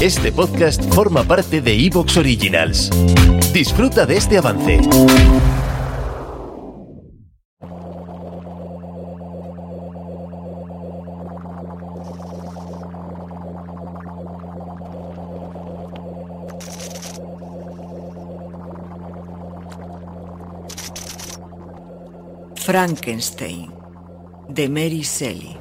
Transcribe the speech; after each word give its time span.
Este 0.00 0.32
podcast 0.32 0.82
forma 0.94 1.24
parte 1.24 1.60
de 1.60 1.74
Evox 1.74 2.16
Originals. 2.16 2.88
Disfruta 3.52 4.06
de 4.06 4.16
este 4.16 4.38
avance. 4.38 4.80
Frankenstein, 22.56 23.70
de 24.48 24.66
Mary 24.70 25.02
Shelley. 25.02 25.59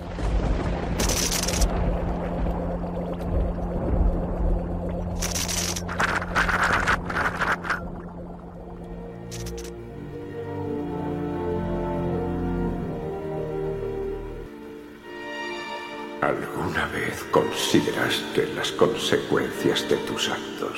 Consideraste 17.39 18.53
las 18.53 18.71
consecuencias 18.73 19.87
de 19.87 19.95
tus 19.97 20.27
actos? 20.27 20.77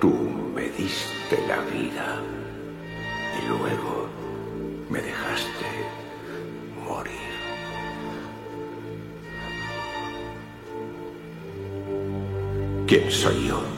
Tú 0.00 0.12
me 0.54 0.68
diste 0.70 1.36
la 1.48 1.60
vida 1.62 2.20
y 3.38 3.48
luego 3.48 4.06
me 4.90 5.00
dejaste 5.00 5.68
morir. 6.84 7.14
¿Quién 12.86 13.10
soy 13.10 13.48
yo? 13.48 13.73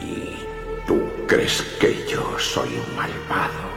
¿Y 0.00 0.34
tú 0.86 1.00
crees 1.26 1.62
que 1.78 2.06
yo 2.06 2.38
soy 2.38 2.68
un 2.68 2.96
malvado? 2.96 3.70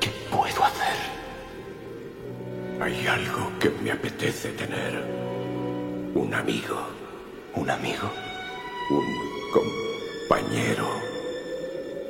¿Qué 0.00 0.10
puedo 0.30 0.64
hacer? 0.64 0.96
Hay 2.80 3.06
algo 3.06 3.52
que 3.60 3.70
me 3.70 3.92
apetece 3.92 4.48
tener. 4.52 5.04
Un 6.14 6.34
amigo. 6.34 6.80
¿Un 7.54 7.70
amigo? 7.70 8.10
Un 8.90 9.06
compañero. 9.52 10.88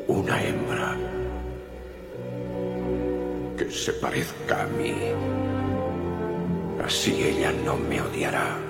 Una 0.07 0.43
hembra. 0.43 0.97
Que 3.59 3.71
se 3.71 3.93
parezca 3.95 4.63
a 4.63 4.67
mí. 4.69 4.95
Así 6.85 7.23
ella 7.23 7.53
no 7.65 7.77
me 7.77 8.01
odiará. 8.01 8.62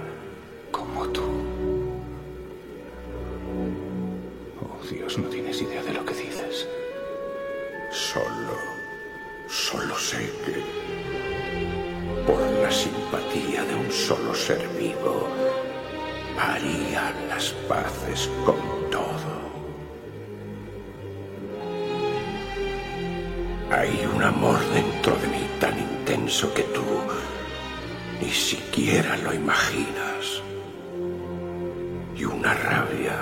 Dios, 4.91 5.19
no 5.19 5.29
tienes 5.29 5.61
idea 5.63 5.83
de 5.83 5.93
lo 5.93 6.05
que 6.05 6.15
dices. 6.15 6.67
Solo, 7.91 8.57
solo 9.49 9.97
sé 9.99 10.31
que 10.45 10.63
por 12.27 12.41
la 12.41 12.71
simpatía 12.71 13.65
de 13.65 13.75
un 13.75 13.91
solo 13.91 14.35
ser 14.35 14.67
vivo 14.79 15.29
haría 16.39 17.13
las 17.29 17.51
paces 17.69 18.31
con 18.45 18.57
todo. 18.91 19.43
Hay 23.71 24.07
un 24.15 24.23
amor 24.23 24.59
dentro 24.75 25.17
de 25.17 25.29
mí 25.29 25.47
tan 25.59 25.79
intenso 25.79 26.53
que 26.55 26.63
tú 26.65 26.85
ni 28.21 28.31
siquiera 28.31 29.17
lo 29.17 29.33
imaginas. 29.33 30.43
Y 32.17 32.25
una 32.25 32.55
rabia 32.55 33.19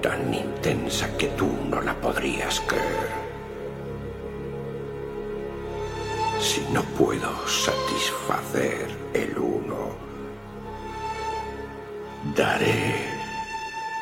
tan 0.00 0.32
intensa 0.32 1.16
que 1.16 1.28
tú 1.28 1.48
no 1.68 1.80
la 1.80 1.94
podrías 1.94 2.60
creer. 2.60 3.28
Si 6.38 6.60
no 6.72 6.82
puedo 6.96 7.30
satisfacer 7.46 8.88
el 9.12 9.36
uno, 9.38 9.96
daré 12.36 13.08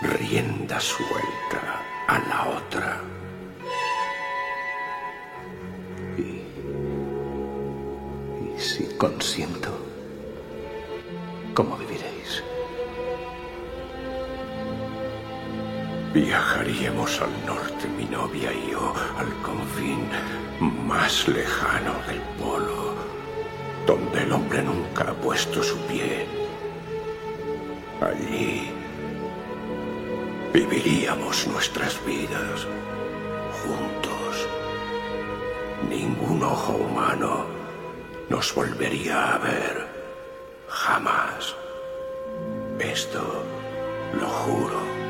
rienda 0.03 0.79
suelta 0.81 1.83
a 2.09 2.19
la 2.19 2.49
otra. 2.59 3.01
Y, 6.19 6.43
si 8.61 8.85
consiento, 8.97 9.71
¿cómo 11.55 11.79
Viajaríamos 16.17 17.21
al 17.21 17.45
norte, 17.45 17.87
mi 17.89 18.07
novia 18.07 18.51
y 18.51 18.71
yo, 18.71 18.95
al 19.19 19.31
confín 19.43 20.09
más 20.87 21.29
lejano 21.29 21.93
del 22.09 22.23
polo, 22.41 22.95
donde 23.87 24.23
el 24.23 24.33
hombre 24.33 24.63
nunca 24.63 25.11
ha 25.11 25.13
puesto 25.13 25.63
su 25.63 25.77
pie. 25.81 26.27
Allí 28.01 28.71
viviríamos 30.55 31.47
nuestras 31.49 32.03
vidas 32.07 32.67
juntos. 33.61 34.49
Ningún 35.91 36.43
ojo 36.43 36.77
humano 36.77 37.45
nos 38.31 38.55
volvería 38.55 39.35
a 39.35 39.39
ver. 39.39 39.87
Jamás. 40.67 41.55
Esto 42.79 43.45
lo 44.19 44.27
juro. 44.27 45.06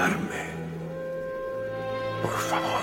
Ayudarme. 0.00 0.50
Por 2.22 2.32
favor. 2.32 2.82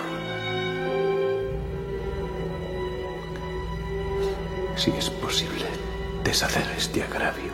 Si 4.76 4.92
es 4.92 5.10
posible 5.10 5.66
deshacer 6.24 6.66
este 6.78 7.04
agravio, 7.04 7.52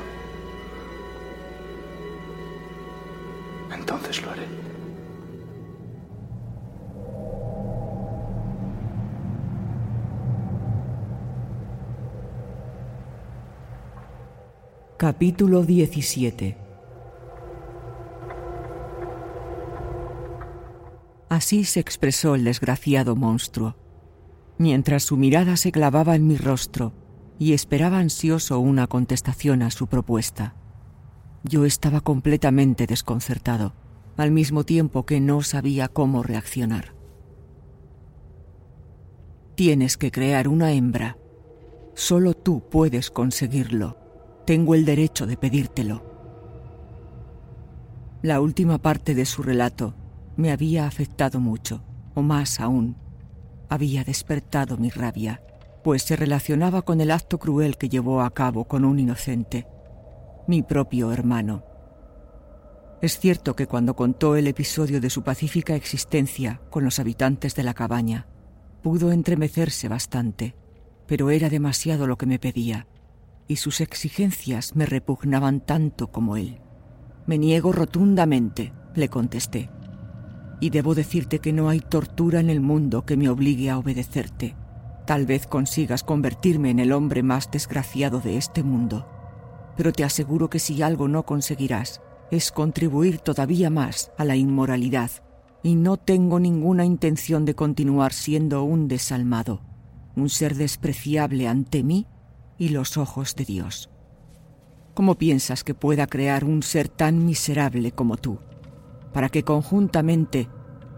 entonces 3.74 4.22
lo 4.22 4.31
haré. 4.31 4.47
Capítulo 14.98 15.63
17 15.63 16.62
Así 21.33 21.63
se 21.63 21.80
expresó 21.80 22.35
el 22.35 22.44
desgraciado 22.44 23.15
monstruo, 23.15 23.75
mientras 24.59 25.01
su 25.01 25.18
mirada 25.18 25.57
se 25.57 25.71
clavaba 25.71 26.15
en 26.15 26.27
mi 26.27 26.38
rostro 26.38 26.94
y 27.39 27.53
esperaba 27.53 27.97
ansioso 27.97 28.59
una 28.59 28.85
contestación 28.85 29.63
a 29.63 29.71
su 29.71 29.88
propuesta. 29.88 30.53
Yo 31.44 31.65
estaba 31.65 32.01
completamente 32.01 32.85
desconcertado, 32.85 33.74
al 34.15 34.30
mismo 34.30 34.63
tiempo 34.63 35.07
que 35.07 35.19
no 35.19 35.41
sabía 35.41 35.88
cómo 35.88 36.21
reaccionar. 36.21 36.94
Tienes 39.56 39.97
que 39.97 40.12
crear 40.12 40.47
una 40.47 40.71
hembra. 40.71 41.18
Solo 41.95 42.35
tú 42.35 42.69
puedes 42.69 43.09
conseguirlo. 43.09 43.97
Tengo 44.45 44.75
el 44.75 44.85
derecho 44.85 45.25
de 45.25 45.35
pedírtelo. 45.35 46.03
La 48.21 48.39
última 48.39 48.77
parte 48.77 49.15
de 49.15 49.25
su 49.25 49.41
relato 49.41 49.95
me 50.35 50.51
había 50.51 50.88
afectado 50.88 51.39
mucho, 51.39 51.83
o 52.15 52.21
más 52.21 52.59
aún, 52.59 52.95
había 53.69 54.03
despertado 54.03 54.77
mi 54.77 54.89
rabia, 54.89 55.41
pues 55.83 56.03
se 56.03 56.15
relacionaba 56.15 56.83
con 56.83 57.01
el 57.01 57.12
acto 57.12 57.39
cruel 57.39 57.77
que 57.77 57.89
llevó 57.89 58.21
a 58.21 58.33
cabo 58.33 58.65
con 58.65 58.85
un 58.85 59.00
inocente, 59.00 59.68
mi 60.47 60.62
propio 60.62 61.12
hermano. 61.12 61.63
Es 63.01 63.19
cierto 63.19 63.56
que 63.56 63.68
cuando 63.68 63.95
contó 63.95 64.35
el 64.35 64.47
episodio 64.47 65.01
de 65.01 65.09
su 65.09 65.24
pacífica 65.24 65.75
existencia 65.75 66.62
con 66.69 66.83
los 66.83 67.00
habitantes 67.00 67.53
de 67.56 67.63
la 67.63 67.74
cabaña, 67.74 68.27
pudo 68.81 69.12
entremecerse 69.12 69.88
bastante, 69.88 70.56
pero 71.06 71.30
era 71.30 71.50
demasiado 71.50 72.07
lo 72.07 72.18
que 72.18 72.25
me 72.25 72.39
pedía, 72.39 72.88
y 73.47 73.57
sus 73.57 73.81
exigencias 73.81 74.75
me 74.75 74.85
repugnaban 74.85 75.59
tanto 75.59 76.12
como 76.12 76.38
él. 76.38 76.62
Me 77.25 77.38
niego 77.38 77.71
rotundamente, 77.71 78.74
le 78.95 79.09
contesté, 79.09 79.69
y 80.60 80.70
debo 80.70 80.96
decirte 80.96 81.40
que 81.40 81.54
no 81.54 81.70
hay 81.70 81.80
tortura 81.80 82.40
en 82.40 82.50
el 82.50 82.62
mundo 82.62 83.06
que 83.06 83.18
me 83.18 83.30
obligue 83.30 83.70
a 83.70 83.78
obedecerte. 83.78 84.56
Tal 85.06 85.26
vez 85.26 85.48
consigas 85.48 86.04
convertirme 86.04 86.70
en 86.70 86.80
el 86.80 86.94
hombre 86.94 87.24
más 87.24 87.52
desgraciado 87.52 88.20
de 88.20 88.38
este 88.38 88.64
mundo, 88.64 89.08
pero 89.76 89.92
te 89.92 90.04
aseguro 90.04 90.50
que 90.50 90.60
si 90.60 90.82
algo 90.82 91.08
no 91.08 91.26
conseguirás, 91.26 92.02
es 92.32 92.52
contribuir 92.52 93.20
todavía 93.20 93.70
más 93.70 94.12
a 94.18 94.26
la 94.26 94.36
inmoralidad, 94.36 95.12
y 95.62 95.76
no 95.76 95.98
tengo 95.98 96.40
ninguna 96.40 96.86
intención 96.86 97.46
de 97.46 97.56
continuar 97.56 98.14
siendo 98.14 98.64
un 98.64 98.88
desalmado, 98.88 99.62
un 100.16 100.30
ser 100.30 100.56
despreciable 100.56 101.48
ante 101.48 101.84
mí 101.84 102.08
y 102.58 102.70
los 102.70 102.98
ojos 102.98 103.36
de 103.36 103.46
Dios. 103.46 103.90
¿Cómo 104.94 105.16
piensas 105.16 105.64
que 105.64 105.74
pueda 105.74 106.06
crear 106.08 106.44
un 106.44 106.64
ser 106.64 106.88
tan 106.88 107.26
miserable 107.26 107.92
como 107.92 108.18
tú, 108.18 108.40
para 109.13 109.30
que 109.30 109.44
conjuntamente 109.44 110.50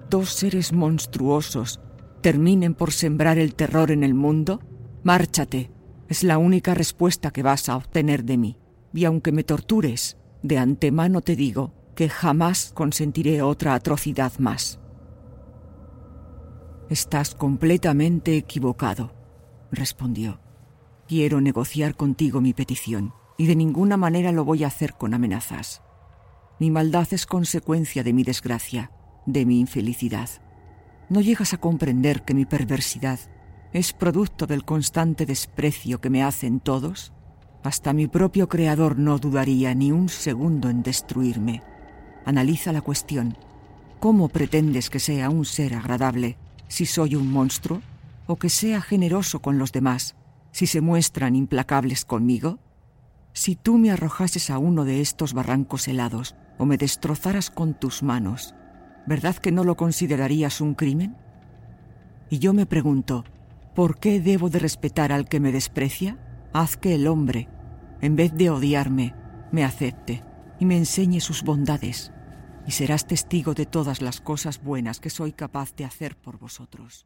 dos 0.10 0.30
seres 0.30 0.74
monstruosos 0.74 1.82
terminen 2.22 2.74
por 2.74 2.92
sembrar 2.92 3.38
el 3.38 3.54
terror 3.54 3.92
en 3.92 4.04
el 4.04 4.14
mundo? 4.14 4.60
Márchate, 5.04 5.72
es 6.08 6.24
la 6.24 6.38
única 6.38 6.74
respuesta 6.74 7.32
que 7.32 7.44
vas 7.44 7.70
a 7.70 7.76
obtener 7.76 8.24
de 8.24 8.38
mí. 8.38 8.58
Y 8.94 9.06
aunque 9.06 9.32
me 9.32 9.44
tortures, 9.44 10.18
de 10.42 10.58
antemano 10.58 11.22
te 11.22 11.36
digo 11.36 11.74
que 11.96 12.10
jamás 12.10 12.72
consentiré 12.74 13.42
otra 13.42 13.74
atrocidad 13.74 14.34
más. 14.40 14.80
Estás 16.90 17.34
completamente 17.34 18.38
equivocado, 18.38 19.14
respondió. 19.72 20.40
Quiero 21.08 21.42
negociar 21.42 21.96
contigo 21.96 22.42
mi 22.42 22.54
petición, 22.54 23.14
y 23.38 23.48
de 23.48 23.56
ninguna 23.56 23.98
manera 23.98 24.32
lo 24.32 24.46
voy 24.46 24.64
a 24.64 24.68
hacer 24.68 24.94
con 24.94 25.14
amenazas. 25.14 25.82
Mi 26.58 26.72
maldad 26.72 27.08
es 27.12 27.26
consecuencia 27.26 28.02
de 28.02 28.14
mi 28.14 28.24
desgracia, 28.24 28.90
de 29.26 29.46
mi 29.46 29.60
infelicidad. 29.60 30.30
¿No 31.10 31.20
llegas 31.20 31.54
a 31.54 31.58
comprender 31.58 32.24
que 32.24 32.34
mi 32.34 32.46
perversidad 32.46 33.20
es 33.74 33.92
producto 33.92 34.48
del 34.48 34.64
constante 34.64 35.26
desprecio 35.26 36.00
que 36.00 36.10
me 36.10 36.24
hacen 36.24 36.62
todos? 36.62 37.12
Hasta 37.62 37.92
mi 37.92 38.08
propio 38.08 38.48
creador 38.48 38.98
no 38.98 39.18
dudaría 39.18 39.76
ni 39.76 39.92
un 39.92 40.08
segundo 40.08 40.70
en 40.70 40.82
destruirme. 40.82 41.62
Analiza 42.24 42.72
la 42.72 42.82
cuestión. 42.82 43.38
¿Cómo 44.00 44.30
pretendes 44.30 44.90
que 44.90 45.00
sea 45.00 45.30
un 45.30 45.44
ser 45.44 45.74
agradable 45.74 46.38
si 46.70 46.86
soy 46.86 47.16
un 47.16 47.30
monstruo? 47.30 47.82
¿O 48.28 48.38
que 48.38 48.50
sea 48.50 48.80
generoso 48.80 49.42
con 49.42 49.58
los 49.58 49.74
demás 49.74 50.16
si 50.52 50.68
se 50.68 50.80
muestran 50.80 51.36
implacables 51.36 52.06
conmigo? 52.06 52.60
Si 53.34 53.58
tú 53.58 53.78
me 53.78 53.92
arrojases 53.92 54.50
a 54.50 54.58
uno 54.58 54.86
de 54.86 55.02
estos 55.02 55.34
barrancos 55.34 55.90
helados 55.90 56.34
o 56.58 56.66
me 56.66 56.78
destrozaras 56.78 57.50
con 57.50 57.74
tus 57.74 58.04
manos, 58.04 58.56
¿verdad 59.06 59.36
que 59.36 59.52
no 59.52 59.64
lo 59.64 59.76
considerarías 59.76 60.62
un 60.62 60.74
crimen? 60.74 61.16
Y 62.30 62.40
yo 62.40 62.54
me 62.54 62.66
pregunto, 62.66 63.24
¿por 63.74 64.00
qué 64.00 64.20
debo 64.20 64.50
de 64.50 64.60
respetar 64.60 65.12
al 65.12 65.28
que 65.28 65.40
me 65.40 65.52
desprecia? 65.52 66.18
Haz 66.54 66.78
que 66.78 66.96
el 66.96 67.08
hombre, 67.08 67.50
en 68.02 68.16
vez 68.16 68.34
de 68.34 68.50
odiarme, 68.50 69.14
me 69.52 69.64
acepte 69.64 70.24
y 70.60 70.66
me 70.66 70.78
enseñe 70.78 71.20
sus 71.20 71.44
bondades, 71.44 72.12
y 72.66 72.72
serás 72.72 73.06
testigo 73.06 73.54
de 73.54 73.66
todas 73.66 74.02
las 74.02 74.22
cosas 74.22 74.62
buenas 74.62 75.00
que 75.00 75.10
soy 75.10 75.34
capaz 75.34 75.76
de 75.76 75.86
hacer 75.86 76.18
por 76.18 76.40
vosotros. 76.40 77.06